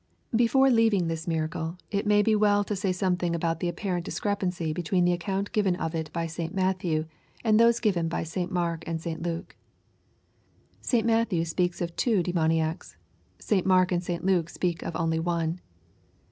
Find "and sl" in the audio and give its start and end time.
8.87-9.19